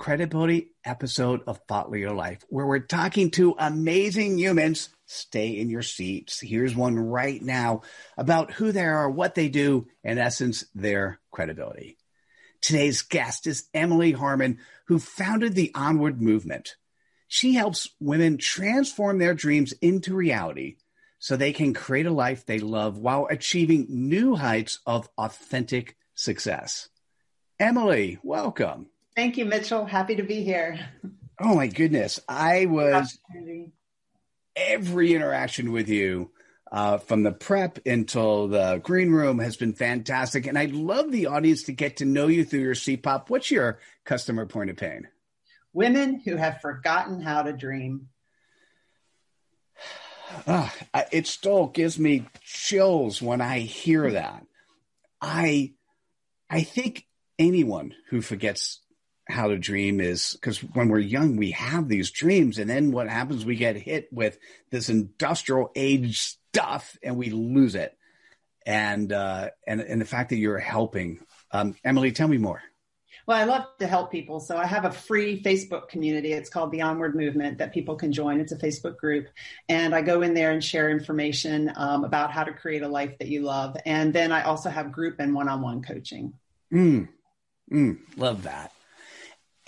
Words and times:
credibility 0.00 0.72
episode 0.82 1.42
of 1.46 1.60
Thought 1.68 1.90
Leader 1.90 2.12
Life, 2.12 2.42
where 2.48 2.66
we're 2.66 2.78
talking 2.78 3.30
to 3.32 3.54
amazing 3.58 4.38
humans. 4.38 4.88
Stay 5.04 5.50
in 5.50 5.68
your 5.68 5.82
seats. 5.82 6.40
Here's 6.40 6.74
one 6.74 6.98
right 6.98 7.40
now 7.42 7.82
about 8.16 8.50
who 8.52 8.72
they 8.72 8.86
are, 8.86 9.10
what 9.10 9.34
they 9.34 9.50
do, 9.50 9.88
in 10.02 10.16
essence, 10.16 10.64
their 10.74 11.20
credibility. 11.30 11.98
Today's 12.62 13.02
guest 13.02 13.46
is 13.46 13.68
Emily 13.74 14.12
Harman, 14.12 14.60
who 14.86 14.98
founded 14.98 15.54
the 15.54 15.70
Onward 15.74 16.22
Movement. 16.22 16.76
She 17.28 17.52
helps 17.52 17.90
women 18.00 18.38
transform 18.38 19.18
their 19.18 19.34
dreams 19.34 19.72
into 19.82 20.14
reality 20.14 20.76
so 21.18 21.36
they 21.36 21.52
can 21.52 21.74
create 21.74 22.06
a 22.06 22.10
life 22.10 22.46
they 22.46 22.58
love 22.58 22.96
while 22.96 23.28
achieving 23.30 23.86
new 23.90 24.34
heights 24.34 24.78
of 24.86 25.10
authentic 25.18 25.98
success. 26.14 26.88
Emily, 27.58 28.18
welcome. 28.22 28.86
Thank 29.20 29.36
you, 29.36 29.44
Mitchell. 29.44 29.84
Happy 29.84 30.16
to 30.16 30.22
be 30.22 30.42
here. 30.42 30.80
Oh 31.38 31.54
my 31.54 31.66
goodness. 31.66 32.20
I 32.26 32.64
was 32.64 33.18
every 34.56 35.14
interaction 35.14 35.72
with 35.72 35.90
you 35.90 36.30
uh, 36.72 36.96
from 36.96 37.22
the 37.22 37.30
prep 37.30 37.80
until 37.84 38.48
the 38.48 38.80
green 38.82 39.10
room 39.10 39.38
has 39.38 39.58
been 39.58 39.74
fantastic. 39.74 40.46
And 40.46 40.58
I'd 40.58 40.72
love 40.72 41.12
the 41.12 41.26
audience 41.26 41.64
to 41.64 41.72
get 41.72 41.98
to 41.98 42.06
know 42.06 42.28
you 42.28 42.46
through 42.46 42.60
your 42.60 42.74
CPOP. 42.74 43.28
What's 43.28 43.50
your 43.50 43.78
customer 44.06 44.46
point 44.46 44.70
of 44.70 44.78
pain? 44.78 45.06
Women 45.74 46.22
who 46.24 46.36
have 46.36 46.62
forgotten 46.62 47.20
how 47.20 47.42
to 47.42 47.52
dream. 47.52 48.08
Uh, 50.46 50.70
it 51.10 51.26
still 51.26 51.66
gives 51.66 51.98
me 51.98 52.24
chills 52.44 53.20
when 53.20 53.40
I 53.40 53.58
hear 53.58 54.12
that. 54.12 54.46
I, 55.20 55.72
I 56.48 56.62
think 56.62 57.04
anyone 57.36 57.94
who 58.10 58.22
forgets 58.22 58.78
how 59.30 59.48
to 59.48 59.58
dream 59.58 60.00
is 60.00 60.32
because 60.34 60.58
when 60.58 60.88
we're 60.88 60.98
young, 60.98 61.36
we 61.36 61.52
have 61.52 61.88
these 61.88 62.10
dreams. 62.10 62.58
And 62.58 62.68
then 62.68 62.92
what 62.92 63.08
happens? 63.08 63.44
We 63.44 63.56
get 63.56 63.76
hit 63.76 64.12
with 64.12 64.38
this 64.70 64.88
industrial 64.88 65.70
age 65.74 66.20
stuff 66.20 66.98
and 67.02 67.16
we 67.16 67.30
lose 67.30 67.74
it. 67.74 67.96
And, 68.66 69.12
uh, 69.12 69.50
and, 69.66 69.80
and 69.80 70.00
the 70.00 70.06
fact 70.06 70.30
that 70.30 70.36
you're 70.36 70.58
helping, 70.58 71.20
um, 71.50 71.74
Emily, 71.84 72.12
tell 72.12 72.28
me 72.28 72.38
more. 72.38 72.62
Well, 73.26 73.38
I 73.38 73.44
love 73.44 73.66
to 73.78 73.86
help 73.86 74.10
people. 74.10 74.40
So 74.40 74.56
I 74.56 74.66
have 74.66 74.84
a 74.84 74.90
free 74.90 75.42
Facebook 75.42 75.88
community. 75.88 76.32
It's 76.32 76.50
called 76.50 76.72
the 76.72 76.82
Onward 76.82 77.14
Movement 77.14 77.58
that 77.58 77.72
people 77.72 77.94
can 77.94 78.12
join. 78.12 78.40
It's 78.40 78.52
a 78.52 78.56
Facebook 78.56 78.96
group. 78.96 79.28
And 79.68 79.94
I 79.94 80.02
go 80.02 80.22
in 80.22 80.34
there 80.34 80.50
and 80.50 80.62
share 80.62 80.90
information 80.90 81.72
um, 81.76 82.04
about 82.04 82.32
how 82.32 82.44
to 82.44 82.52
create 82.52 82.82
a 82.82 82.88
life 82.88 83.16
that 83.18 83.28
you 83.28 83.42
love. 83.42 83.76
And 83.86 84.12
then 84.12 84.32
I 84.32 84.42
also 84.42 84.68
have 84.68 84.90
group 84.90 85.20
and 85.20 85.34
one 85.34 85.48
on 85.48 85.60
one 85.60 85.82
coaching. 85.82 86.32
Mm, 86.72 87.08
mm, 87.70 87.98
love 88.16 88.42
that. 88.44 88.72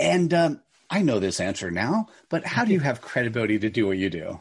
And 0.02 0.34
um, 0.34 0.60
I 0.90 1.02
know 1.02 1.20
this 1.20 1.38
answer 1.38 1.70
now, 1.70 2.08
but 2.28 2.44
how 2.44 2.64
do 2.64 2.72
you 2.72 2.80
have 2.80 3.00
credibility 3.00 3.60
to 3.60 3.70
do 3.70 3.86
what 3.86 3.98
you 3.98 4.10
do? 4.10 4.40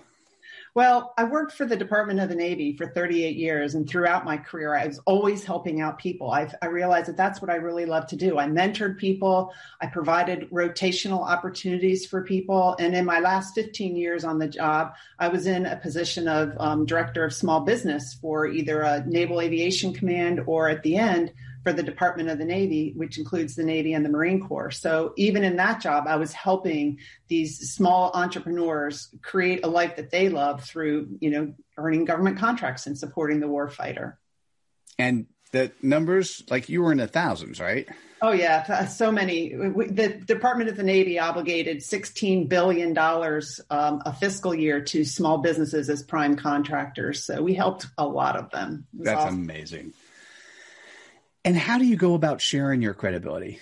Well, 0.74 1.14
I 1.18 1.26
worked 1.26 1.52
for 1.52 1.66
the 1.66 1.76
Department 1.76 2.20
of 2.20 2.30
the 2.30 2.36
Navy 2.36 2.76
for 2.76 2.88
38 2.88 3.36
years, 3.36 3.76
and 3.76 3.88
throughout 3.88 4.26
my 4.26 4.38
career, 4.38 4.74
I 4.74 4.88
was 4.88 5.00
always 5.06 5.44
helping 5.44 5.82
out 5.82 6.00
people. 6.00 6.32
i 6.32 6.50
I 6.62 6.68
realized 6.68 7.10
that 7.10 7.18
that's 7.18 7.42
what 7.42 7.52
I 7.52 7.56
really 7.56 7.86
love 7.86 8.08
to 8.08 8.16
do. 8.16 8.40
I 8.40 8.46
mentored 8.46 8.98
people, 8.98 9.54
I 9.82 9.88
provided 9.88 10.50
rotational 10.50 11.28
opportunities 11.30 12.08
for 12.08 12.24
people, 12.24 12.76
and 12.80 12.96
in 12.96 13.06
my 13.06 13.20
last 13.20 13.54
15 13.54 13.96
years 13.96 14.24
on 14.24 14.40
the 14.40 14.48
job, 14.48 14.96
I 15.20 15.28
was 15.28 15.46
in 15.46 15.68
a 15.68 15.76
position 15.76 16.28
of 16.28 16.54
um, 16.58 16.86
director 16.88 17.24
of 17.24 17.34
small 17.34 17.60
business 17.60 18.16
for 18.16 18.48
either 18.48 18.82
a 18.82 19.06
Naval 19.06 19.42
Aviation 19.42 19.94
Command 19.94 20.40
or 20.48 20.70
at 20.70 20.82
the 20.82 20.96
end 20.96 21.34
for 21.64 21.74
the 21.74 21.84
Department 21.84 22.30
of 22.30 22.38
the 22.38 22.46
Navy, 22.46 22.94
which 22.96 23.18
includes 23.18 23.56
the 23.56 23.64
Navy 23.64 23.94
and 23.94 24.04
the 24.04 24.10
Marine 24.10 24.46
Corps. 24.48 24.72
So 24.72 25.14
even 25.16 25.44
in 25.44 25.58
that 25.58 25.82
job, 25.82 26.06
I 26.08 26.16
was 26.16 26.34
helping 26.34 27.00
these 27.28 27.72
small 27.74 28.12
entrepreneurs 28.14 29.14
create 29.22 29.64
a 29.64 29.68
life 29.68 29.96
that 29.98 30.10
they 30.10 30.30
love 30.30 30.64
through, 30.64 31.18
you 31.20 31.30
know, 31.30 31.54
earning 31.78 32.06
government 32.06 32.38
contracts 32.38 32.88
and 32.88 32.98
supporting 32.98 33.40
the 33.40 33.48
warfighter. 33.48 34.16
And 34.98 35.28
the 35.52 35.72
numbers, 35.82 36.44
like 36.50 36.70
you 36.70 36.82
were 36.82 36.92
in 36.92 36.98
the 36.98 37.08
thousands, 37.08 37.60
right? 37.60 37.88
Oh 38.24 38.32
yeah, 38.32 38.86
so 38.86 39.12
many. 39.12 39.50
The 39.50 40.22
Department 40.26 40.70
of 40.70 40.78
the 40.78 40.84
Navy 40.84 41.18
obligated 41.18 41.82
sixteen 41.82 42.48
billion 42.48 42.94
dollars 42.94 43.60
um, 43.72 44.04
a 44.06 44.14
fiscal 44.14 44.54
year 44.54 44.80
to 44.80 45.04
small 45.04 45.40
businesses 45.40 45.90
as 45.90 46.04
prime 46.04 46.36
contractors. 46.36 47.26
So 47.26 47.42
we 47.42 47.56
helped 47.56 47.88
a 47.98 48.06
lot 48.06 48.36
of 48.36 48.52
them. 48.52 48.86
That's 48.94 49.22
awesome. 49.22 49.40
amazing. 49.40 49.94
And 51.44 51.58
how 51.58 51.78
do 51.78 51.86
you 51.86 51.96
go 51.96 52.14
about 52.14 52.40
sharing 52.42 52.82
your 52.82 52.94
credibility? 52.94 53.60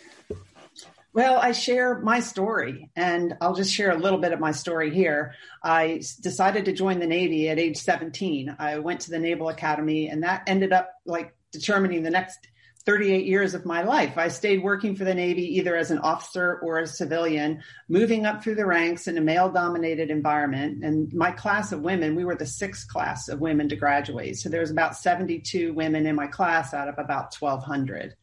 Well, 1.11 1.39
I 1.39 1.53
share 1.53 1.99
my 1.99 2.19
story, 2.19 2.91
and 2.95 3.35
I'll 3.41 3.55
just 3.55 3.73
share 3.73 3.91
a 3.91 3.97
little 3.97 4.19
bit 4.19 4.31
of 4.31 4.39
my 4.39 4.51
story 4.51 4.93
here. 4.93 5.33
I 5.63 6.01
decided 6.21 6.65
to 6.65 6.71
join 6.71 6.99
the 6.99 7.07
Navy 7.07 7.49
at 7.49 7.57
age 7.57 7.77
17. 7.77 8.55
I 8.59 8.77
went 8.79 9.01
to 9.01 9.11
the 9.11 9.17
Naval 9.17 9.49
Academy, 9.49 10.07
and 10.07 10.23
that 10.23 10.43
ended 10.45 10.71
up 10.71 10.91
like 11.05 11.35
determining 11.51 12.03
the 12.03 12.11
next 12.11 12.47
38 12.85 13.25
years 13.25 13.53
of 13.53 13.65
my 13.65 13.83
life. 13.83 14.17
I 14.17 14.29
stayed 14.29 14.63
working 14.63 14.95
for 14.95 15.03
the 15.03 15.13
Navy 15.13 15.57
either 15.57 15.75
as 15.75 15.91
an 15.91 15.99
officer 15.99 16.59
or 16.63 16.79
a 16.79 16.87
civilian, 16.87 17.61
moving 17.89 18.25
up 18.25 18.41
through 18.41 18.55
the 18.55 18.65
ranks 18.65 19.07
in 19.07 19.17
a 19.17 19.21
male 19.21 19.49
dominated 19.49 20.09
environment. 20.09 20.83
And 20.83 21.13
my 21.13 21.31
class 21.31 21.71
of 21.71 21.81
women, 21.81 22.15
we 22.15 22.23
were 22.23 22.35
the 22.35 22.45
sixth 22.45 22.87
class 22.87 23.27
of 23.27 23.41
women 23.41 23.69
to 23.69 23.75
graduate. 23.75 24.37
So 24.37 24.49
there 24.49 24.61
was 24.61 24.71
about 24.71 24.95
72 24.95 25.73
women 25.73 26.05
in 26.05 26.15
my 26.15 26.27
class 26.27 26.73
out 26.73 26.87
of 26.87 26.95
about 26.97 27.35
1,200. 27.37 28.15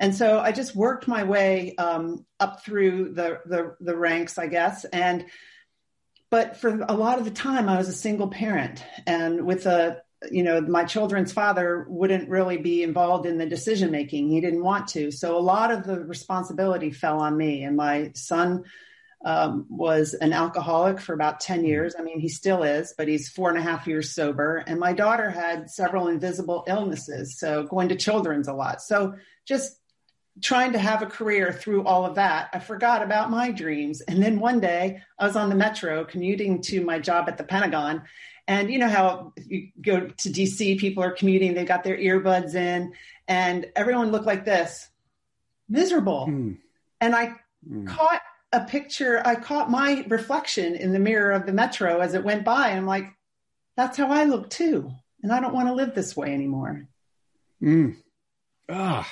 And 0.00 0.14
so 0.14 0.40
I 0.40 0.50
just 0.52 0.74
worked 0.74 1.06
my 1.06 1.22
way 1.22 1.76
um, 1.76 2.26
up 2.40 2.64
through 2.64 3.14
the, 3.14 3.40
the, 3.46 3.76
the 3.80 3.96
ranks, 3.96 4.38
I 4.38 4.48
guess. 4.48 4.84
And 4.86 5.26
but 6.30 6.56
for 6.56 6.84
a 6.88 6.94
lot 6.94 7.18
of 7.18 7.24
the 7.24 7.32
time, 7.32 7.68
I 7.68 7.76
was 7.76 7.88
a 7.88 7.92
single 7.92 8.28
parent 8.28 8.84
and 9.04 9.44
with 9.44 9.66
a 9.66 10.02
you 10.30 10.42
know, 10.42 10.60
my 10.60 10.84
children's 10.84 11.32
father 11.32 11.86
wouldn't 11.88 12.28
really 12.28 12.58
be 12.58 12.82
involved 12.82 13.26
in 13.26 13.38
the 13.38 13.46
decision 13.46 13.90
making. 13.90 14.28
He 14.28 14.40
didn't 14.40 14.62
want 14.62 14.88
to. 14.88 15.10
So 15.10 15.36
a 15.36 15.40
lot 15.40 15.70
of 15.70 15.84
the 15.84 16.00
responsibility 16.00 16.90
fell 16.90 17.20
on 17.20 17.36
me. 17.36 17.64
And 17.64 17.76
my 17.76 18.12
son 18.14 18.64
um, 19.24 19.66
was 19.68 20.14
an 20.14 20.32
alcoholic 20.32 21.00
for 21.00 21.14
about 21.14 21.40
10 21.40 21.64
years. 21.64 21.94
I 21.98 22.02
mean, 22.02 22.20
he 22.20 22.28
still 22.28 22.62
is, 22.62 22.94
but 22.96 23.08
he's 23.08 23.28
four 23.28 23.48
and 23.48 23.58
a 23.58 23.62
half 23.62 23.86
years 23.86 24.14
sober. 24.14 24.58
And 24.66 24.78
my 24.78 24.92
daughter 24.92 25.30
had 25.30 25.70
several 25.70 26.08
invisible 26.08 26.64
illnesses. 26.66 27.38
So 27.38 27.64
going 27.64 27.88
to 27.88 27.96
children's 27.96 28.48
a 28.48 28.54
lot. 28.54 28.82
So 28.82 29.14
just 29.46 29.76
trying 30.40 30.72
to 30.72 30.78
have 30.78 31.02
a 31.02 31.06
career 31.06 31.52
through 31.52 31.84
all 31.84 32.06
of 32.06 32.14
that, 32.14 32.50
I 32.52 32.60
forgot 32.60 33.02
about 33.02 33.30
my 33.30 33.50
dreams. 33.50 34.00
And 34.00 34.22
then 34.22 34.40
one 34.40 34.60
day 34.60 35.02
I 35.18 35.26
was 35.26 35.36
on 35.36 35.50
the 35.50 35.54
metro 35.54 36.04
commuting 36.04 36.62
to 36.62 36.82
my 36.82 36.98
job 36.98 37.28
at 37.28 37.36
the 37.36 37.44
Pentagon. 37.44 38.02
And 38.48 38.70
you 38.70 38.78
know 38.78 38.88
how 38.88 39.32
you 39.46 39.68
go 39.80 40.00
to 40.00 40.28
DC, 40.28 40.78
people 40.78 41.02
are 41.02 41.12
commuting, 41.12 41.54
they've 41.54 41.66
got 41.66 41.84
their 41.84 41.96
earbuds 41.96 42.54
in, 42.54 42.92
and 43.28 43.66
everyone 43.76 44.10
looked 44.10 44.26
like 44.26 44.44
this 44.44 44.88
miserable. 45.68 46.26
Mm. 46.28 46.58
And 47.00 47.14
I 47.14 47.34
mm. 47.68 47.86
caught 47.86 48.20
a 48.52 48.60
picture, 48.64 49.22
I 49.24 49.36
caught 49.36 49.70
my 49.70 50.04
reflection 50.08 50.74
in 50.74 50.92
the 50.92 50.98
mirror 50.98 51.30
of 51.30 51.46
the 51.46 51.52
metro 51.52 52.00
as 52.00 52.14
it 52.14 52.24
went 52.24 52.44
by. 52.44 52.70
I'm 52.70 52.86
like, 52.86 53.06
that's 53.76 53.96
how 53.96 54.08
I 54.08 54.24
look 54.24 54.50
too. 54.50 54.90
And 55.22 55.32
I 55.32 55.40
don't 55.40 55.54
want 55.54 55.68
to 55.68 55.74
live 55.74 55.94
this 55.94 56.16
way 56.16 56.34
anymore. 56.34 56.88
Mm. 57.62 57.96
Ah. 58.68 59.08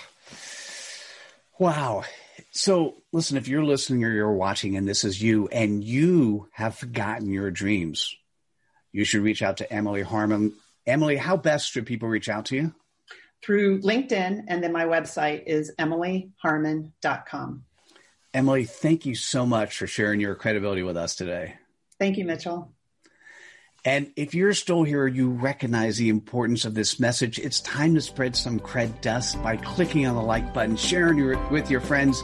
Wow. 1.58 2.04
So, 2.50 2.96
listen, 3.12 3.36
if 3.36 3.46
you're 3.46 3.64
listening 3.64 4.04
or 4.04 4.10
you're 4.10 4.32
watching 4.32 4.76
and 4.76 4.88
this 4.88 5.04
is 5.04 5.22
you 5.22 5.48
and 5.48 5.84
you 5.84 6.48
have 6.52 6.76
forgotten 6.76 7.30
your 7.30 7.50
dreams, 7.50 8.16
you 8.92 9.04
should 9.04 9.22
reach 9.22 9.42
out 9.42 9.58
to 9.58 9.72
Emily 9.72 10.02
Harman. 10.02 10.54
Emily, 10.86 11.16
how 11.16 11.36
best 11.36 11.70
should 11.70 11.86
people 11.86 12.08
reach 12.08 12.28
out 12.28 12.46
to 12.46 12.56
you? 12.56 12.74
Through 13.42 13.82
LinkedIn, 13.82 14.44
and 14.48 14.62
then 14.62 14.72
my 14.72 14.84
website 14.84 15.44
is 15.46 15.72
emilyharman.com. 15.78 17.64
Emily, 18.34 18.64
thank 18.64 19.06
you 19.06 19.14
so 19.14 19.46
much 19.46 19.76
for 19.78 19.86
sharing 19.86 20.20
your 20.20 20.34
credibility 20.34 20.82
with 20.82 20.96
us 20.96 21.14
today. 21.14 21.54
Thank 21.98 22.18
you, 22.18 22.24
Mitchell. 22.24 22.72
And 23.88 24.12
if 24.16 24.34
you're 24.34 24.52
still 24.52 24.82
here, 24.82 25.06
you 25.06 25.30
recognize 25.30 25.96
the 25.96 26.10
importance 26.10 26.66
of 26.66 26.74
this 26.74 27.00
message. 27.00 27.38
It's 27.38 27.62
time 27.62 27.94
to 27.94 28.02
spread 28.02 28.36
some 28.36 28.60
cred 28.60 29.00
dust 29.00 29.42
by 29.42 29.56
clicking 29.56 30.06
on 30.06 30.14
the 30.14 30.20
like 30.20 30.52
button, 30.52 30.76
sharing 30.76 31.18
it 31.20 31.50
with 31.50 31.70
your 31.70 31.80
friends. 31.80 32.22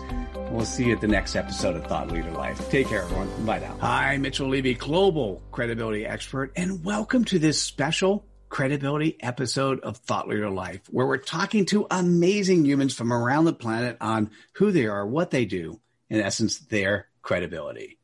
We'll 0.51 0.67
see 0.67 0.85
you 0.85 0.93
at 0.93 1.01
the 1.01 1.09
next 1.09 1.37
episode 1.37 1.75
of 1.75 1.87
Thought 1.87 2.11
Leader 2.11 2.33
Life. 2.33 2.69
Take 2.69 2.89
care, 2.89 3.05
everyone. 3.05 3.47
Bye 3.47 3.61
now. 3.61 3.79
Hi, 3.81 4.19
Mitchell 4.19 4.51
Levy, 4.51 4.75
global 4.75 5.43
credibility 5.53 6.05
expert, 6.05 6.53
and 6.55 6.85
welcome 6.85 7.25
to 7.25 7.39
this 7.39 7.63
special 7.63 8.27
credibility 8.51 9.17
episode 9.21 9.81
of 9.81 9.97
Thought 9.97 10.29
Leader 10.29 10.51
Life, 10.51 10.83
where 10.91 11.07
we're 11.07 11.17
talking 11.17 11.65
to 11.65 11.87
amazing 11.91 12.67
humans 12.67 12.95
from 12.95 13.11
around 13.11 13.47
the 13.47 13.55
planet 13.55 13.97
on 14.03 14.31
who 14.57 14.71
they 14.71 14.87
are, 14.87 15.07
what 15.07 15.31
they 15.31 15.47
do, 15.47 15.81
in 16.11 16.21
essence, 16.21 16.59
their 16.59 17.09
credibility. 17.23 17.97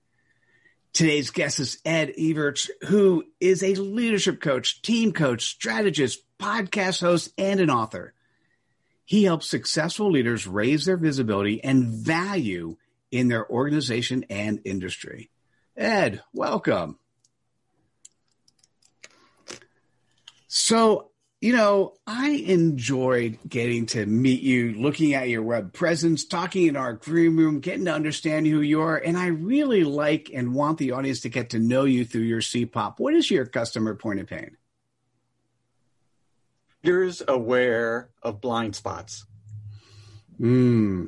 Today's 0.93 1.31
guest 1.31 1.61
is 1.61 1.79
Ed 1.85 2.15
Evarts, 2.19 2.69
who 2.89 3.25
is 3.39 3.63
a 3.63 3.75
leadership 3.75 4.41
coach, 4.41 4.83
team 4.83 5.13
coach, 5.13 5.45
strategist, 5.45 6.23
podcast 6.39 7.01
host, 7.01 7.33
and 7.39 7.61
an 7.61 7.71
author. 7.71 8.13
He 9.05 9.25
helps 9.25 9.49
successful 9.49 10.11
leaders 10.11 10.47
raise 10.47 10.85
their 10.85 10.97
visibility 10.97 11.63
and 11.63 11.87
value 11.87 12.77
in 13.11 13.29
their 13.29 13.49
organization 13.49 14.25
and 14.31 14.61
industry. 14.65 15.31
Ed, 15.77 16.23
welcome. 16.33 16.99
So, 20.49 21.10
you 21.41 21.55
know, 21.55 21.95
I 22.07 22.31
enjoyed 22.31 23.39
getting 23.49 23.87
to 23.87 24.05
meet 24.05 24.43
you, 24.43 24.75
looking 24.75 25.15
at 25.15 25.31
your 25.31 25.43
web 25.43 25.73
presence, 25.73 26.27
talking 26.27 26.67
in 26.67 26.77
our 26.77 26.93
green 26.93 27.35
room, 27.37 27.61
getting 27.61 27.87
to 27.87 27.95
understand 27.95 28.47
who 28.47 28.61
you 28.61 28.83
are. 28.83 28.97
And 28.97 29.17
I 29.17 29.29
really 29.29 29.85
like 29.85 30.31
and 30.35 30.55
want 30.55 30.77
the 30.77 30.93
audience 30.93 31.21
to 31.21 31.31
get 31.31 31.51
to 31.51 31.59
know 31.59 31.85
you 31.85 32.05
through 32.05 32.23
your 32.23 32.43
CPOP. 32.43 32.95
What 32.99 33.15
is 33.15 33.31
your 33.31 33.47
customer 33.47 33.95
point 33.95 34.21
of 34.21 34.27
pain? 34.27 34.59
Leaders 36.85 37.23
aware 37.27 38.11
of 38.23 38.43
blind 38.43 38.77
spots. 38.77 39.25
Hmm. 40.37 41.07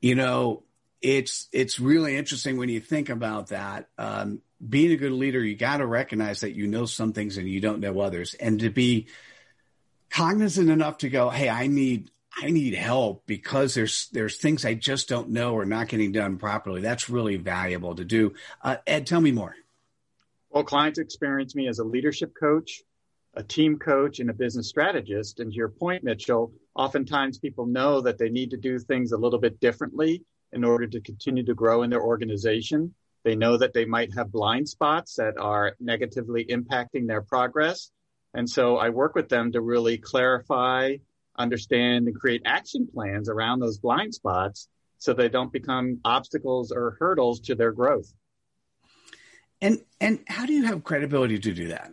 You 0.00 0.16
know, 0.16 0.63
it's 1.04 1.50
it's 1.52 1.78
really 1.78 2.16
interesting 2.16 2.56
when 2.56 2.70
you 2.70 2.80
think 2.80 3.10
about 3.10 3.48
that. 3.48 3.88
Um, 3.98 4.40
being 4.66 4.90
a 4.90 4.96
good 4.96 5.12
leader, 5.12 5.44
you 5.44 5.54
got 5.54 5.76
to 5.76 5.86
recognize 5.86 6.40
that 6.40 6.54
you 6.54 6.66
know 6.66 6.86
some 6.86 7.12
things 7.12 7.36
and 7.36 7.46
you 7.46 7.60
don't 7.60 7.80
know 7.80 8.00
others, 8.00 8.32
and 8.32 8.58
to 8.60 8.70
be 8.70 9.08
cognizant 10.08 10.70
enough 10.70 10.98
to 10.98 11.10
go, 11.10 11.28
"Hey, 11.28 11.50
I 11.50 11.66
need 11.66 12.10
I 12.42 12.50
need 12.50 12.72
help 12.72 13.26
because 13.26 13.74
there's 13.74 14.08
there's 14.12 14.38
things 14.38 14.64
I 14.64 14.72
just 14.72 15.06
don't 15.06 15.28
know 15.28 15.52
or 15.52 15.66
not 15.66 15.88
getting 15.88 16.10
done 16.10 16.38
properly." 16.38 16.80
That's 16.80 17.10
really 17.10 17.36
valuable 17.36 17.94
to 17.96 18.04
do. 18.04 18.32
Uh, 18.62 18.76
Ed, 18.86 19.06
tell 19.06 19.20
me 19.20 19.30
more. 19.30 19.54
Well, 20.48 20.64
clients 20.64 20.98
experience 20.98 21.54
me 21.54 21.68
as 21.68 21.80
a 21.80 21.84
leadership 21.84 22.32
coach, 22.34 22.80
a 23.34 23.42
team 23.42 23.78
coach, 23.78 24.20
and 24.20 24.30
a 24.30 24.34
business 24.34 24.70
strategist. 24.70 25.38
And 25.38 25.52
to 25.52 25.56
your 25.56 25.68
point, 25.68 26.02
Mitchell, 26.02 26.50
oftentimes 26.74 27.38
people 27.38 27.66
know 27.66 28.00
that 28.00 28.16
they 28.16 28.30
need 28.30 28.52
to 28.52 28.56
do 28.56 28.78
things 28.78 29.12
a 29.12 29.18
little 29.18 29.38
bit 29.38 29.60
differently 29.60 30.24
in 30.54 30.64
order 30.64 30.86
to 30.86 31.00
continue 31.00 31.44
to 31.44 31.54
grow 31.54 31.82
in 31.82 31.90
their 31.90 32.02
organization. 32.02 32.94
They 33.24 33.34
know 33.34 33.56
that 33.56 33.72
they 33.72 33.84
might 33.84 34.14
have 34.14 34.30
blind 34.30 34.68
spots 34.68 35.16
that 35.16 35.36
are 35.38 35.74
negatively 35.80 36.44
impacting 36.44 37.06
their 37.06 37.22
progress. 37.22 37.90
And 38.34 38.48
so 38.48 38.76
I 38.76 38.90
work 38.90 39.14
with 39.14 39.28
them 39.28 39.52
to 39.52 39.60
really 39.60 39.98
clarify, 39.98 40.96
understand, 41.36 42.06
and 42.06 42.18
create 42.18 42.42
action 42.44 42.88
plans 42.92 43.28
around 43.28 43.60
those 43.60 43.78
blind 43.78 44.14
spots 44.14 44.68
so 44.98 45.12
they 45.12 45.28
don't 45.28 45.52
become 45.52 46.00
obstacles 46.04 46.72
or 46.72 46.96
hurdles 46.98 47.40
to 47.40 47.54
their 47.54 47.72
growth. 47.72 48.12
And 49.60 49.80
and 50.00 50.20
how 50.26 50.46
do 50.46 50.52
you 50.52 50.64
have 50.64 50.84
credibility 50.84 51.38
to 51.38 51.52
do 51.52 51.68
that? 51.68 51.92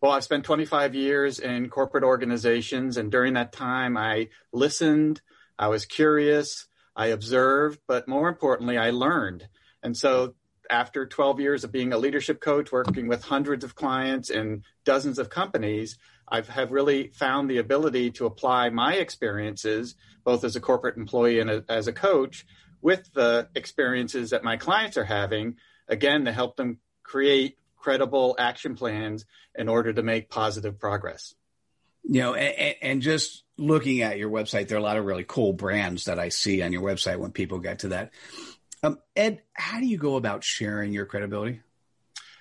Well, 0.00 0.12
I've 0.12 0.24
spent 0.24 0.44
25 0.44 0.94
years 0.94 1.38
in 1.38 1.68
corporate 1.70 2.04
organizations, 2.04 2.96
and 2.96 3.10
during 3.10 3.34
that 3.34 3.52
time, 3.52 3.96
I 3.96 4.28
listened, 4.52 5.22
I 5.58 5.68
was 5.68 5.86
curious, 5.86 6.66
I 6.96 7.08
observed, 7.08 7.78
but 7.86 8.08
more 8.08 8.28
importantly, 8.28 8.78
I 8.78 8.90
learned. 8.90 9.46
And 9.82 9.96
so 9.96 10.34
after 10.70 11.06
12 11.06 11.40
years 11.40 11.62
of 11.62 11.70
being 11.70 11.92
a 11.92 11.98
leadership 11.98 12.40
coach, 12.40 12.72
working 12.72 13.06
with 13.06 13.22
hundreds 13.22 13.64
of 13.64 13.74
clients 13.74 14.30
and 14.30 14.64
dozens 14.84 15.18
of 15.18 15.30
companies, 15.30 15.98
I 16.28 16.40
have 16.40 16.72
really 16.72 17.08
found 17.08 17.48
the 17.48 17.58
ability 17.58 18.12
to 18.12 18.26
apply 18.26 18.70
my 18.70 18.94
experiences, 18.94 19.94
both 20.24 20.42
as 20.42 20.56
a 20.56 20.60
corporate 20.60 20.96
employee 20.96 21.38
and 21.38 21.50
a, 21.50 21.64
as 21.68 21.86
a 21.86 21.92
coach, 21.92 22.46
with 22.80 23.12
the 23.12 23.48
experiences 23.54 24.30
that 24.30 24.42
my 24.42 24.56
clients 24.56 24.96
are 24.96 25.04
having, 25.04 25.56
again, 25.88 26.24
to 26.24 26.32
help 26.32 26.56
them 26.56 26.78
create 27.02 27.58
credible 27.76 28.34
action 28.38 28.74
plans 28.74 29.24
in 29.54 29.68
order 29.68 29.92
to 29.92 30.02
make 30.02 30.28
positive 30.28 30.78
progress. 30.78 31.34
You 32.02 32.20
know, 32.22 32.34
and, 32.34 32.74
and 32.82 33.02
just 33.02 33.44
looking 33.58 34.02
at 34.02 34.18
your 34.18 34.30
website, 34.30 34.68
there 34.68 34.76
are 34.76 34.80
a 34.80 34.84
lot 34.84 34.96
of 34.96 35.04
really 35.04 35.24
cool 35.26 35.52
brands 35.52 36.04
that 36.04 36.18
I 36.18 36.28
see 36.28 36.62
on 36.62 36.72
your 36.72 36.82
website 36.82 37.18
when 37.18 37.32
people 37.32 37.58
get 37.58 37.80
to 37.80 37.88
that. 37.88 38.12
Um, 38.82 38.98
Ed, 39.14 39.42
how 39.54 39.80
do 39.80 39.86
you 39.86 39.98
go 39.98 40.16
about 40.16 40.44
sharing 40.44 40.92
your 40.92 41.06
credibility? 41.06 41.60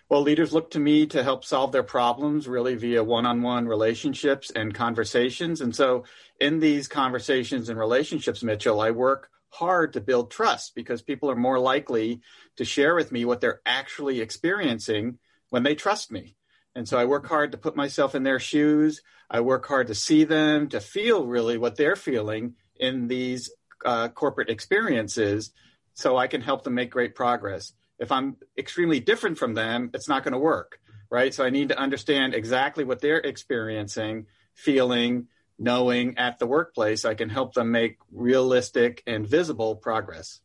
Well, 0.08 0.22
leaders 0.22 0.54
look 0.54 0.72
to 0.72 0.80
me 0.80 1.08
to 1.08 1.24
help 1.24 1.44
solve 1.44 1.72
their 1.72 1.82
problems 1.82 2.48
really 2.48 2.76
via 2.76 3.04
one 3.04 3.26
on 3.26 3.42
one 3.42 3.68
relationships 3.68 4.52
and 4.52 4.74
conversations. 4.74 5.62
And 5.62 5.76
so, 5.76 6.04
in 6.40 6.60
these 6.60 6.88
conversations 6.88 7.70
and 7.70 7.80
relationships, 7.80 8.44
Mitchell, 8.44 8.82
I 8.82 8.92
work 8.92 9.30
hard 9.50 9.94
to 9.94 10.02
build 10.02 10.30
trust 10.30 10.76
because 10.76 11.02
people 11.02 11.32
are 11.32 11.36
more 11.36 11.58
likely 11.58 12.22
to 12.58 12.66
share 12.66 12.94
with 12.94 13.12
me 13.12 13.26
what 13.26 13.42
they're 13.42 13.62
actually 13.66 14.22
experiencing 14.22 15.18
when 15.50 15.64
they 15.64 15.74
trust 15.74 16.12
me. 16.12 16.36
And 16.76 16.88
so, 16.88 17.00
I 17.00 17.06
work 17.06 17.26
hard 17.26 17.54
to 17.54 17.58
put 17.58 17.76
myself 17.76 18.14
in 18.14 18.22
their 18.22 18.40
shoes. 18.40 19.02
I 19.30 19.42
work 19.42 19.66
hard 19.66 19.88
to 19.88 19.96
see 19.96 20.24
them, 20.24 20.70
to 20.70 20.80
feel 20.80 21.26
really 21.26 21.58
what 21.58 21.76
they're 21.76 21.96
feeling 21.96 22.56
in 22.78 23.08
these 23.08 23.50
uh, 23.86 24.10
corporate 24.10 24.50
experiences 24.50 25.52
so 25.94 26.18
I 26.18 26.28
can 26.28 26.42
help 26.42 26.64
them 26.64 26.76
make 26.76 26.92
great 26.92 27.16
progress. 27.16 27.74
If 28.00 28.12
I'm 28.12 28.36
extremely 28.58 29.00
different 29.00 29.38
from 29.38 29.54
them, 29.54 29.92
it's 29.94 30.10
not 30.10 30.24
going 30.24 30.34
to 30.34 30.40
work, 30.40 30.80
right? 31.10 31.34
So 31.34 31.46
I 31.46 31.50
need 31.50 31.70
to 31.70 31.80
understand 31.80 32.34
exactly 32.34 32.84
what 32.84 33.00
they're 33.00 33.20
experiencing, 33.20 34.28
feeling, 34.54 35.28
knowing 35.58 36.18
at 36.18 36.38
the 36.38 36.48
workplace. 36.48 37.06
I 37.06 37.14
can 37.14 37.30
help 37.30 37.54
them 37.54 37.72
make 37.72 37.98
realistic 38.12 39.02
and 39.08 39.26
visible 39.26 39.76
progress. 39.76 40.42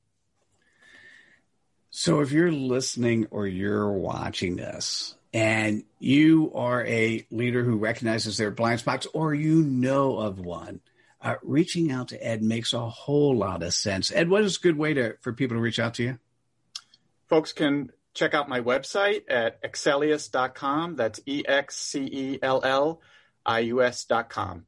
So 1.90 2.20
if 2.20 2.30
you're 2.30 2.52
listening 2.52 3.26
or 3.32 3.48
you're 3.48 3.90
watching 3.90 4.54
this 4.54 5.16
and 5.32 5.84
you 5.98 6.52
are 6.54 6.84
a 6.86 7.26
leader 7.30 7.62
who 7.62 7.76
recognizes 7.76 8.36
their 8.36 8.50
blind 8.50 8.80
spots 8.80 9.06
or 9.12 9.34
you 9.34 9.62
know 9.62 10.18
of 10.18 10.38
one, 10.38 10.80
uh, 11.22 11.36
reaching 11.42 11.92
out 11.92 12.08
to 12.08 12.26
Ed 12.26 12.42
makes 12.42 12.72
a 12.72 12.88
whole 12.88 13.36
lot 13.36 13.62
of 13.62 13.74
sense. 13.74 14.10
Ed, 14.12 14.28
what 14.28 14.42
is 14.42 14.56
a 14.56 14.60
good 14.60 14.76
way 14.76 14.94
to 14.94 15.16
for 15.20 15.32
people 15.32 15.56
to 15.56 15.60
reach 15.60 15.78
out 15.78 15.94
to 15.94 16.02
you? 16.02 16.18
Folks 17.28 17.52
can 17.52 17.92
check 18.14 18.34
out 18.34 18.48
my 18.48 18.60
website 18.60 19.22
at 19.28 19.62
excellius.com. 19.62 20.96
That's 20.96 21.20
E 21.26 21.44
X 21.46 21.76
C 21.76 22.00
E 22.04 22.38
L 22.42 22.60
L 22.64 23.00
I 23.46 23.60
U 23.60 23.82
S.com. 23.82 24.66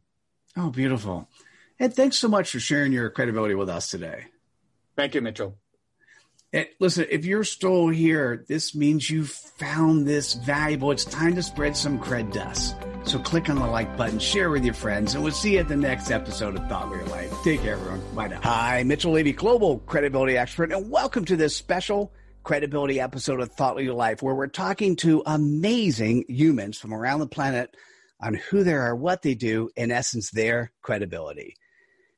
Oh, 0.56 0.70
beautiful. 0.70 1.28
And 1.78 1.92
thanks 1.92 2.18
so 2.18 2.28
much 2.28 2.50
for 2.50 2.60
sharing 2.60 2.92
your 2.92 3.10
credibility 3.10 3.54
with 3.54 3.68
us 3.68 3.90
today. 3.90 4.26
Thank 4.96 5.14
you, 5.14 5.22
Mitchell. 5.22 5.56
And 6.54 6.66
listen, 6.80 7.06
if 7.10 7.24
you're 7.24 7.44
still 7.44 7.88
here, 7.88 8.44
this 8.46 8.74
means 8.74 9.08
you 9.08 9.24
found 9.24 10.06
this 10.06 10.34
valuable. 10.34 10.90
It's 10.90 11.06
time 11.06 11.34
to 11.36 11.42
spread 11.42 11.74
some 11.74 11.98
cred 11.98 12.30
dust. 12.30 12.76
So 13.04 13.18
click 13.18 13.48
on 13.48 13.56
the 13.56 13.66
like 13.66 13.96
button, 13.96 14.18
share 14.18 14.50
with 14.50 14.62
your 14.62 14.74
friends, 14.74 15.14
and 15.14 15.24
we'll 15.24 15.32
see 15.32 15.54
you 15.54 15.60
at 15.60 15.68
the 15.68 15.76
next 15.76 16.10
episode 16.10 16.54
of 16.56 16.68
Thought 16.68 16.90
Leader 16.90 17.06
Life. 17.06 17.32
Take 17.42 17.62
care, 17.62 17.72
everyone. 17.72 18.02
Bye 18.14 18.28
now. 18.28 18.40
Hi, 18.42 18.82
Mitchell 18.82 19.12
Levy, 19.12 19.32
global 19.32 19.78
credibility 19.78 20.36
expert, 20.36 20.72
and 20.72 20.90
welcome 20.90 21.24
to 21.24 21.36
this 21.36 21.56
special 21.56 22.12
credibility 22.42 23.00
episode 23.00 23.40
of 23.40 23.50
Thought 23.52 23.76
Leader 23.76 23.94
Life, 23.94 24.22
where 24.22 24.34
we're 24.34 24.46
talking 24.46 24.94
to 24.96 25.22
amazing 25.24 26.26
humans 26.28 26.78
from 26.78 26.92
around 26.92 27.20
the 27.20 27.26
planet 27.26 27.74
on 28.20 28.34
who 28.34 28.62
they 28.62 28.74
are, 28.74 28.94
what 28.94 29.22
they 29.22 29.34
do, 29.34 29.70
in 29.74 29.90
essence, 29.90 30.30
their 30.30 30.70
credibility. 30.82 31.56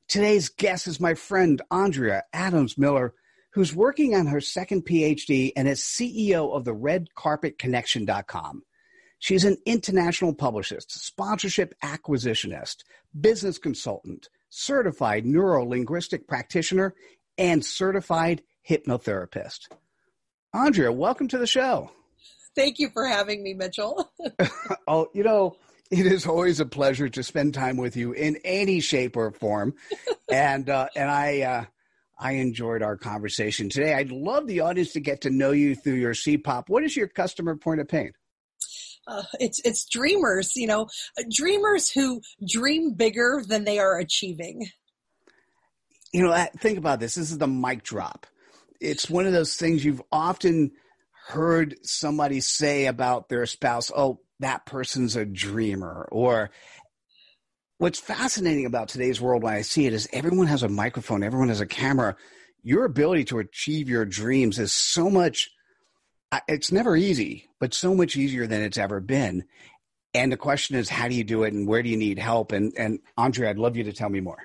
Today's 0.09 0.49
guest 0.49 0.87
is 0.87 0.99
my 0.99 1.13
friend 1.13 1.61
Andrea 1.71 2.23
Adams 2.33 2.77
Miller 2.77 3.13
who's 3.55 3.73
working 3.73 4.13
on 4.13 4.27
her 4.27 4.41
second 4.41 4.85
PhD 4.85 5.53
and 5.55 5.65
is 5.65 5.79
CEO 5.79 6.53
of 6.53 6.65
the 6.65 6.75
redcarpetconnection.com. 6.75 8.63
She's 9.19 9.45
an 9.45 9.55
international 9.65 10.35
publicist, 10.35 10.91
sponsorship 10.91 11.73
acquisitionist, 11.81 12.83
business 13.17 13.57
consultant, 13.57 14.27
certified 14.49 15.25
neuro 15.25 15.63
linguistic 15.63 16.27
practitioner, 16.27 16.95
and 17.37 17.63
certified 17.63 18.43
hypnotherapist. 18.69 19.69
Andrea, 20.53 20.91
welcome 20.91 21.29
to 21.29 21.37
the 21.37 21.47
show. 21.47 21.91
Thank 22.57 22.77
you 22.77 22.89
for 22.89 23.07
having 23.07 23.41
me, 23.41 23.53
Mitchell. 23.53 24.11
oh, 24.87 25.07
you 25.13 25.23
know, 25.23 25.55
it 25.89 26.05
is 26.05 26.27
always 26.27 26.59
a 26.59 26.65
pleasure 26.65 27.07
to 27.07 27.23
spend 27.23 27.53
time 27.53 27.77
with 27.77 27.95
you 27.95 28.11
in 28.11 28.37
any 28.43 28.81
shape 28.81 29.15
or 29.15 29.31
form, 29.31 29.75
and 30.29 30.69
uh, 30.69 30.89
and 30.93 31.09
I 31.09 31.41
uh, 31.41 31.65
I 32.17 32.33
enjoyed 32.33 32.81
our 32.81 32.97
conversation 32.97 33.69
today. 33.69 33.93
I'd 33.93 34.11
love 34.11 34.47
the 34.47 34.61
audience 34.61 34.93
to 34.93 34.99
get 34.99 35.21
to 35.21 35.29
know 35.29 35.51
you 35.51 35.75
through 35.75 35.95
your 35.95 36.13
CPOP. 36.13 36.69
What 36.69 36.83
is 36.83 36.95
your 36.95 37.07
customer 37.07 37.55
point 37.55 37.81
of 37.81 37.87
pain? 37.87 38.13
Uh, 39.07 39.23
it's 39.39 39.59
it's 39.63 39.85
dreamers, 39.85 40.55
you 40.55 40.65
know, 40.65 40.87
dreamers 41.29 41.91
who 41.91 42.21
dream 42.47 42.93
bigger 42.93 43.43
than 43.47 43.63
they 43.63 43.77
are 43.77 43.99
achieving. 43.99 44.67
You 46.11 46.23
know, 46.23 46.47
think 46.59 46.77
about 46.77 46.99
this. 46.99 47.15
This 47.15 47.31
is 47.31 47.37
the 47.37 47.47
mic 47.47 47.83
drop. 47.83 48.25
It's 48.79 49.09
one 49.09 49.25
of 49.25 49.33
those 49.33 49.55
things 49.55 49.83
you've 49.83 50.01
often 50.11 50.71
heard 51.27 51.75
somebody 51.83 52.39
say 52.39 52.85
about 52.85 53.29
their 53.29 53.45
spouse. 53.45 53.91
Oh, 53.95 54.21
that 54.39 54.65
person's 54.65 55.15
a 55.15 55.25
dreamer, 55.25 56.07
or 56.11 56.51
what's 57.77 57.99
fascinating 57.99 58.65
about 58.65 58.87
today's 58.87 59.19
world 59.19 59.43
when 59.43 59.53
I 59.53 59.61
see 59.61 59.85
it 59.85 59.93
is 59.93 60.07
everyone 60.13 60.47
has 60.47 60.63
a 60.63 60.69
microphone, 60.69 61.23
everyone 61.23 61.49
has 61.49 61.61
a 61.61 61.65
camera. 61.65 62.15
Your 62.63 62.85
ability 62.85 63.25
to 63.25 63.39
achieve 63.39 63.89
your 63.89 64.05
dreams 64.05 64.57
is 64.59 64.71
so 64.71 65.09
much, 65.09 65.51
it's 66.47 66.71
never 66.71 66.95
easy, 66.95 67.49
but 67.59 67.73
so 67.73 67.93
much 67.93 68.15
easier 68.15 68.47
than 68.47 68.61
it's 68.61 68.77
ever 68.77 68.99
been. 68.99 69.45
And 70.13 70.31
the 70.31 70.37
question 70.37 70.77
is, 70.77 70.89
how 70.89 71.07
do 71.07 71.15
you 71.15 71.23
do 71.23 71.43
it 71.43 71.53
and 71.53 71.67
where 71.67 71.83
do 71.83 71.89
you 71.89 71.97
need 71.97 72.17
help? 72.17 72.53
And, 72.53 72.73
and 72.77 72.99
andre 73.17 73.49
I'd 73.49 73.59
love 73.59 73.75
you 73.75 73.83
to 73.83 73.93
tell 73.93 74.09
me 74.09 74.21
more. 74.21 74.39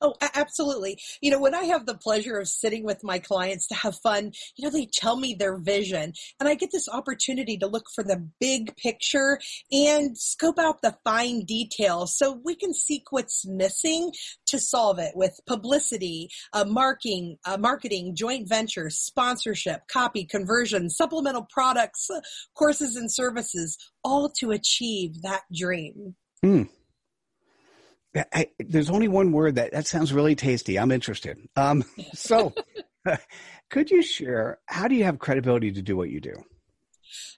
Oh, 0.00 0.14
absolutely. 0.34 0.98
You 1.20 1.30
know, 1.30 1.40
when 1.40 1.54
I 1.54 1.64
have 1.64 1.86
the 1.86 1.96
pleasure 1.96 2.38
of 2.38 2.48
sitting 2.48 2.84
with 2.84 3.02
my 3.04 3.18
clients 3.18 3.66
to 3.68 3.74
have 3.74 3.96
fun, 3.96 4.32
you 4.56 4.64
know, 4.64 4.70
they 4.70 4.88
tell 4.92 5.16
me 5.16 5.34
their 5.34 5.56
vision 5.56 6.12
and 6.40 6.48
I 6.48 6.54
get 6.54 6.70
this 6.72 6.88
opportunity 6.88 7.56
to 7.58 7.66
look 7.66 7.86
for 7.94 8.04
the 8.04 8.28
big 8.40 8.76
picture 8.76 9.38
and 9.70 10.16
scope 10.16 10.58
out 10.58 10.82
the 10.82 10.96
fine 11.04 11.44
details 11.44 12.16
so 12.16 12.40
we 12.44 12.54
can 12.54 12.74
seek 12.74 13.10
what's 13.10 13.46
missing 13.46 14.12
to 14.46 14.58
solve 14.58 14.98
it 14.98 15.12
with 15.14 15.40
publicity, 15.46 16.28
uh, 16.52 16.64
marketing, 16.64 17.36
uh, 17.44 17.56
marketing, 17.56 18.14
joint 18.14 18.48
ventures, 18.48 18.98
sponsorship, 18.98 19.88
copy, 19.88 20.24
conversion, 20.24 20.90
supplemental 20.90 21.46
products, 21.50 22.08
uh, 22.10 22.20
courses 22.54 22.96
and 22.96 23.12
services, 23.12 23.76
all 24.04 24.30
to 24.38 24.50
achieve 24.50 25.22
that 25.22 25.42
dream. 25.52 26.14
Mm. 26.44 26.68
I, 28.32 28.48
there's 28.58 28.90
only 28.90 29.08
one 29.08 29.32
word 29.32 29.56
that 29.56 29.72
that 29.72 29.86
sounds 29.86 30.12
really 30.12 30.34
tasty. 30.34 30.78
I'm 30.78 30.92
interested. 30.92 31.38
Um, 31.56 31.84
so, 32.14 32.54
could 33.70 33.90
you 33.90 34.02
share 34.02 34.58
how 34.66 34.88
do 34.88 34.94
you 34.94 35.04
have 35.04 35.18
credibility 35.18 35.72
to 35.72 35.82
do 35.82 35.96
what 35.96 36.10
you 36.10 36.20
do? 36.20 36.34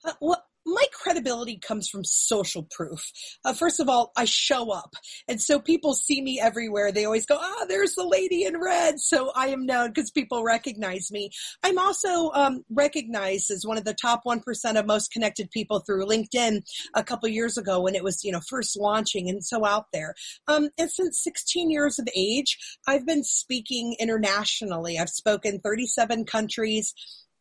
Uh, 0.05 0.13
well, 0.21 0.45
my 0.69 0.85
credibility 0.93 1.59
comes 1.59 1.89
from 1.89 2.05
social 2.05 2.67
proof. 2.71 3.11
Uh, 3.45 3.55
first 3.55 3.81
of 3.81 3.89
all, 3.89 4.13
I 4.17 4.25
show 4.27 4.71
up. 4.71 4.95
And 5.27 5.41
so 5.41 5.59
people 5.59 5.95
see 5.95 6.21
me 6.21 6.41
everywhere. 6.41 6.93
They 6.93 7.05
always 7.05 7.27
go, 7.27 7.39
ah, 7.41 7.55
oh, 7.59 7.67
there's 7.69 7.95
the 7.95 8.07
lady 8.07 8.45
in 8.45 8.61
red. 8.61 9.01
So 9.01 9.33
I 9.35 9.49
am 9.49 9.67
known 9.67 9.89
because 9.89 10.11
people 10.11 10.45
recognize 10.45 11.11
me. 11.11 11.31
I'm 11.63 11.79
also 11.79 12.31
um, 12.33 12.65
recognized 12.71 13.51
as 13.51 13.65
one 13.65 13.79
of 13.79 13.85
the 13.85 13.95
top 13.95 14.23
1% 14.27 14.43
of 14.79 14.87
most 14.87 15.11
connected 15.11 15.51
people 15.51 15.81
through 15.81 16.07
LinkedIn 16.07 16.63
a 16.95 17.05
couple 17.05 17.29
years 17.29 17.57
ago 17.57 17.81
when 17.81 17.95
it 17.95 18.05
was, 18.05 18.23
you 18.23 18.33
know, 18.33 18.41
first 18.49 18.79
launching 18.79 19.29
and 19.29 19.45
so 19.45 19.65
out 19.65 19.87
there. 19.93 20.15
Um, 20.47 20.69
and 20.79 20.91
since 20.91 21.23
16 21.23 21.71
years 21.71 21.99
of 21.99 22.09
age, 22.15 22.59
I've 22.87 23.07
been 23.07 23.25
speaking 23.25 23.97
internationally. 23.99 24.99
I've 24.99 25.09
spoken 25.09 25.61
37 25.61 26.25
countries 26.27 26.95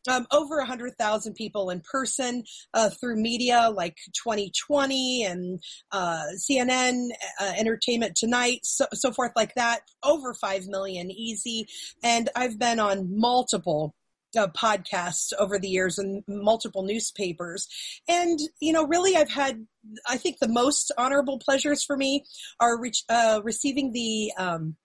um, 0.08 0.26
over 0.32 0.58
100,000 0.58 1.34
people 1.34 1.70
in 1.70 1.80
person 1.80 2.44
uh, 2.74 2.90
through 2.90 3.16
media 3.16 3.70
like 3.74 3.96
2020 4.24 5.24
and 5.24 5.60
uh, 5.92 6.24
CNN, 6.36 7.08
uh, 7.40 7.52
Entertainment 7.58 8.16
Tonight, 8.16 8.60
so, 8.62 8.86
so 8.92 9.12
forth 9.12 9.32
like 9.36 9.54
that. 9.54 9.80
Over 10.02 10.34
5 10.34 10.66
million 10.66 11.10
easy. 11.10 11.66
And 12.02 12.28
I've 12.36 12.58
been 12.58 12.80
on 12.80 13.18
multiple 13.18 13.94
uh, 14.36 14.48
podcasts 14.48 15.32
over 15.38 15.58
the 15.58 15.68
years 15.68 15.98
and 15.98 16.22
multiple 16.28 16.82
newspapers. 16.82 17.66
And, 18.08 18.38
you 18.60 18.72
know, 18.72 18.86
really, 18.86 19.16
I've 19.16 19.30
had, 19.30 19.66
I 20.06 20.16
think 20.16 20.38
the 20.38 20.48
most 20.48 20.92
honorable 20.98 21.38
pleasures 21.38 21.82
for 21.82 21.96
me 21.96 22.24
are 22.60 22.80
re- 22.80 22.92
uh, 23.08 23.40
receiving 23.42 23.92
the 23.92 24.32
um, 24.38 24.76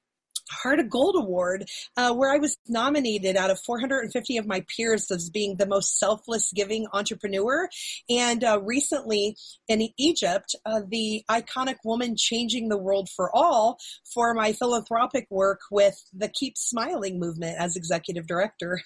Heart 0.52 0.80
of 0.80 0.90
Gold 0.90 1.16
Award, 1.18 1.66
uh, 1.98 2.14
where 2.14 2.32
I 2.32 2.38
was 2.38 2.58
nominated 2.68 3.36
out 3.36 3.50
of 3.50 3.60
450 3.60 4.38
of 4.38 4.46
my 4.46 4.66
peers 4.76 5.10
as 5.12 5.30
being 5.30 5.56
the 5.58 5.66
most 5.66 5.98
selfless 5.98 6.52
giving 6.54 6.88
entrepreneur. 6.94 7.70
And 8.10 8.44
uh, 8.44 8.60
recently 8.62 9.36
in 9.68 9.90
Egypt, 9.98 10.56
uh, 10.66 10.82
the 10.88 11.24
iconic 11.30 11.78
woman 11.84 12.16
changing 12.18 12.70
the 12.70 12.78
world 12.78 13.10
for 13.16 13.36
all 13.36 13.78
for 14.14 14.34
my 14.34 14.54
philanthropic 14.54 15.28
work 15.30 15.62
with 15.72 15.96
the 16.14 16.30
Keep 16.30 16.58
Smiling 16.58 17.20
movement 17.20 17.58
as 17.60 17.76
executive 17.76 18.28
director. 18.28 18.82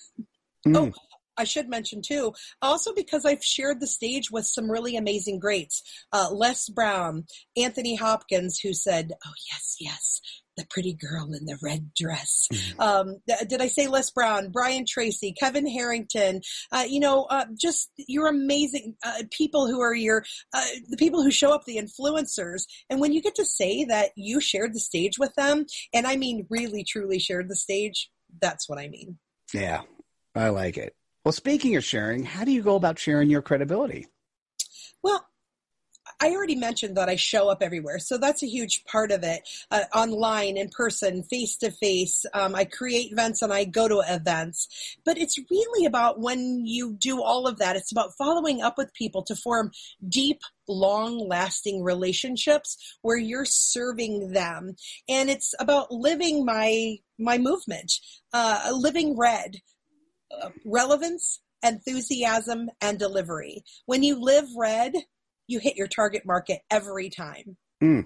Mm. 0.68 0.76
Oh, 0.76 0.94
I 1.38 1.44
should 1.44 1.70
mention 1.70 2.02
too, 2.02 2.34
also 2.62 2.94
because 2.94 3.26
I've 3.26 3.44
shared 3.44 3.80
the 3.80 3.88
stage 3.88 4.32
with 4.32 4.46
some 4.46 4.70
really 4.70 4.96
amazing 4.96 5.40
greats. 5.40 5.84
Uh, 6.12 6.30
Les 6.32 6.70
Brown, 6.70 7.26
Anthony 7.56 7.96
Hopkins, 7.96 8.60
who 8.60 8.74
said, 8.74 9.12
Oh, 9.26 9.34
yes, 9.52 9.76
yes, 9.80 10.22
the 10.58 10.66
pretty 10.70 10.94
girl 10.94 11.34
in 11.34 11.46
the 11.46 11.58
red 11.62 11.92
dress. 11.96 12.48
Mm-hmm. 12.52 12.82
Um, 12.82 13.18
did 13.48 13.62
I 13.62 13.68
say 13.68 13.88
Les 13.88 14.10
Brown, 14.10 14.50
Brian 14.50 14.86
Tracy, 14.86 15.34
Kevin 15.40 15.68
Harrington? 15.68 16.42
Uh, 16.72 16.86
you 16.88 17.00
know, 17.00 17.24
uh, 17.26 17.46
just 17.60 17.92
your 17.98 18.28
amazing 18.28 18.96
uh, 19.06 19.24
people 19.32 19.68
who 19.68 19.80
are 19.80 19.94
your 19.94 20.26
uh, 20.54 20.66
the 20.90 20.98
people 20.98 21.22
who 21.22 21.32
show 21.32 21.54
up, 21.54 21.64
the 21.66 21.78
influencers. 21.78 22.64
And 22.90 23.00
when 23.00 23.14
you 23.14 23.22
get 23.22 23.36
to 23.36 23.46
say 23.46 23.86
that 23.86 24.10
you 24.16 24.42
shared 24.42 24.74
the 24.74 24.80
stage 24.80 25.18
with 25.20 25.34
them, 25.36 25.66
and 25.94 26.08
I 26.08 26.18
mean 26.18 26.48
really 26.50 26.84
truly 26.84 27.20
shared 27.20 27.50
the 27.50 27.56
stage, 27.56 28.10
that's 28.42 28.68
what 28.68 28.80
I 28.80 28.90
mean. 28.90 29.18
Yeah, 29.54 29.82
I 30.36 30.50
like 30.50 30.78
it. 30.78 30.94
Well, 31.28 31.34
speaking 31.34 31.76
of 31.76 31.84
sharing, 31.84 32.24
how 32.24 32.46
do 32.46 32.54
you 32.54 32.62
go 32.62 32.78
about 32.78 32.98
sharing 32.98 33.30
your 33.30 33.42
credibility? 33.42 34.08
Well, 35.04 35.28
I 36.22 36.30
already 36.30 36.56
mentioned 36.56 36.96
that 36.96 37.10
I 37.10 37.18
show 37.18 37.50
up 37.50 37.62
everywhere, 37.62 38.00
so 38.00 38.18
that's 38.18 38.44
a 38.44 38.48
huge 38.48 38.86
part 38.86 39.12
of 39.12 39.24
it. 39.24 39.42
Uh, 39.70 39.82
online, 39.94 40.56
in 40.56 40.70
person, 40.70 41.24
face 41.24 41.58
to 41.58 41.70
face. 41.70 42.26
I 42.34 42.64
create 42.64 43.12
events 43.12 43.42
and 43.42 43.52
I 43.52 43.66
go 43.66 43.90
to 43.90 44.02
events, 44.08 44.70
but 45.04 45.18
it's 45.18 45.38
really 45.52 45.86
about 45.86 46.22
when 46.22 46.66
you 46.66 46.94
do 46.94 47.22
all 47.22 47.46
of 47.46 47.60
that. 47.60 47.76
It's 47.76 47.92
about 47.92 48.16
following 48.18 48.62
up 48.62 48.78
with 48.78 48.94
people 48.94 49.22
to 49.24 49.36
form 49.36 49.72
deep, 50.08 50.40
long 50.70 51.28
lasting 51.28 51.84
relationships 51.84 52.98
where 53.02 53.18
you're 53.18 53.44
serving 53.44 54.32
them, 54.32 54.78
and 55.10 55.30
it's 55.30 55.54
about 55.60 55.92
living 55.92 56.46
my 56.46 57.00
my 57.20 57.38
movement, 57.38 57.92
uh, 58.32 58.72
living 58.72 59.18
red, 59.18 59.58
relevance, 60.66 61.42
enthusiasm, 61.64 62.70
and 62.82 63.00
delivery. 63.00 63.64
When 63.86 64.04
you 64.04 64.22
live 64.22 64.46
red 64.58 64.94
you 65.48 65.60
hit 65.60 65.78
your 65.78 65.88
target 65.88 66.26
market 66.26 66.60
every 66.70 67.10
time. 67.10 67.58
Mm, 67.82 68.06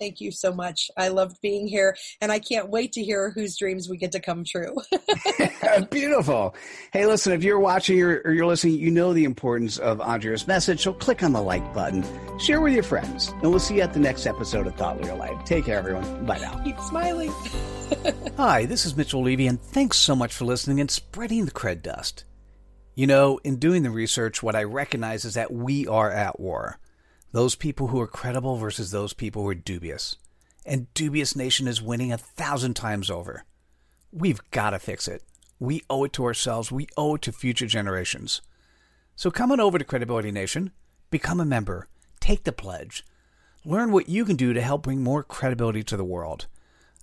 Thank 0.00 0.22
you 0.22 0.32
so 0.32 0.52
much. 0.52 0.90
I 0.96 1.08
loved 1.08 1.36
being 1.42 1.68
here, 1.68 1.94
and 2.22 2.32
I 2.32 2.38
can't 2.38 2.70
wait 2.70 2.92
to 2.92 3.02
hear 3.02 3.30
whose 3.30 3.58
dreams 3.58 3.86
we 3.88 3.98
get 3.98 4.12
to 4.12 4.20
come 4.20 4.44
true. 4.44 4.74
Beautiful. 5.90 6.54
Hey, 6.90 7.04
listen, 7.04 7.34
if 7.34 7.44
you're 7.44 7.60
watching 7.60 8.00
or, 8.00 8.22
or, 8.24 8.32
you're 8.32 8.46
listening, 8.46 8.78
you 8.78 8.90
know 8.90 9.12
the 9.12 9.24
importance 9.24 9.76
of 9.76 10.00
Andrea's 10.00 10.46
message, 10.46 10.80
so 10.82 10.94
click 10.94 11.22
on 11.22 11.34
the 11.34 11.42
like 11.42 11.74
button, 11.74 12.02
share 12.38 12.62
with 12.62 12.72
your 12.72 12.82
friends, 12.82 13.28
and 13.28 13.50
we'll 13.50 13.60
see 13.60 13.76
you 13.76 13.82
at 13.82 13.92
the 13.92 14.00
next 14.00 14.26
episode 14.26 14.66
of 14.66 14.74
Thought 14.74 15.02
Leader 15.02 15.14
Life. 15.14 15.44
Take 15.44 15.66
care, 15.66 15.76
everyone. 15.76 16.24
Bye 16.24 16.38
now. 16.38 16.58
Keep 16.64 16.80
smiling. 16.80 17.32
Hi, 18.38 18.64
this 18.64 18.86
is 18.86 18.96
Mitchell 18.96 19.20
Levy, 19.20 19.46
and 19.48 19.60
thanks 19.60 19.98
so 19.98 20.16
much 20.16 20.32
for 20.32 20.46
listening 20.46 20.80
and 20.80 20.90
spreading 20.90 21.44
the 21.44 21.52
cred 21.52 21.82
dust. 21.82 22.24
You 22.94 23.06
know, 23.06 23.38
in 23.44 23.56
doing 23.56 23.82
the 23.82 23.90
research, 23.90 24.42
what 24.42 24.56
I 24.56 24.64
recognize 24.64 25.24
is 25.24 25.34
that 25.34 25.52
we 25.52 25.86
are 25.86 26.10
at 26.10 26.40
war. 26.40 26.78
Those 27.32 27.54
people 27.54 27.88
who 27.88 28.00
are 28.00 28.06
credible 28.06 28.56
versus 28.56 28.90
those 28.90 29.12
people 29.12 29.42
who 29.42 29.48
are 29.48 29.54
dubious. 29.54 30.16
And 30.66 30.92
Dubious 30.94 31.36
Nation 31.36 31.68
is 31.68 31.80
winning 31.80 32.12
a 32.12 32.18
thousand 32.18 32.74
times 32.74 33.10
over. 33.10 33.44
We've 34.12 34.40
got 34.50 34.70
to 34.70 34.78
fix 34.78 35.06
it. 35.08 35.22
We 35.58 35.82
owe 35.88 36.04
it 36.04 36.12
to 36.14 36.24
ourselves. 36.24 36.72
We 36.72 36.88
owe 36.96 37.14
it 37.14 37.22
to 37.22 37.32
future 37.32 37.66
generations. 37.66 38.42
So 39.14 39.30
come 39.30 39.52
on 39.52 39.60
over 39.60 39.78
to 39.78 39.84
Credibility 39.84 40.32
Nation, 40.32 40.72
become 41.10 41.40
a 41.40 41.44
member, 41.44 41.88
take 42.20 42.44
the 42.44 42.52
pledge, 42.52 43.04
learn 43.64 43.92
what 43.92 44.08
you 44.08 44.24
can 44.24 44.36
do 44.36 44.52
to 44.52 44.60
help 44.60 44.82
bring 44.82 45.02
more 45.02 45.22
credibility 45.22 45.82
to 45.84 45.96
the 45.96 46.04
world. 46.04 46.46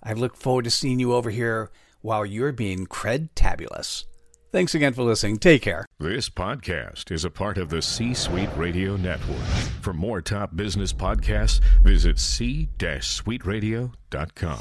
I 0.02 0.12
look 0.12 0.36
forward 0.36 0.64
to 0.64 0.70
seeing 0.70 1.00
you 1.00 1.14
over 1.14 1.30
here 1.30 1.70
while 2.00 2.26
you're 2.26 2.52
being 2.52 2.86
cred 2.86 3.28
tabulous. 3.34 4.04
Thanks 4.50 4.74
again 4.74 4.94
for 4.94 5.02
listening. 5.02 5.36
Take 5.38 5.60
care. 5.62 5.84
This 5.98 6.30
podcast 6.30 7.10
is 7.10 7.24
a 7.24 7.30
part 7.30 7.58
of 7.58 7.68
the 7.68 7.82
C 7.82 8.14
Suite 8.14 8.48
Radio 8.56 8.96
Network. 8.96 9.44
For 9.82 9.92
more 9.92 10.22
top 10.22 10.56
business 10.56 10.92
podcasts, 10.92 11.60
visit 11.82 12.18
c-suiteradio.com. 12.18 14.60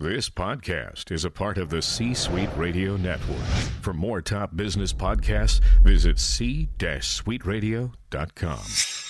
This 0.00 0.28
podcast 0.28 1.12
is 1.12 1.24
a 1.24 1.30
part 1.30 1.56
of 1.56 1.70
the 1.70 1.80
C 1.80 2.14
Suite 2.14 2.50
Radio 2.56 2.96
Network. 2.96 3.38
For 3.80 3.92
more 3.92 4.20
top 4.20 4.56
business 4.56 4.92
podcasts, 4.92 5.60
visit 5.82 6.18
c-suiteradio.com. 6.18 9.03